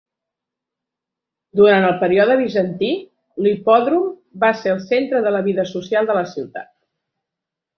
[1.59, 2.89] Durant el període bizantí,
[3.47, 4.09] l'Hipòdrom
[4.45, 6.73] va ser el centre de la vida social de la ciutat.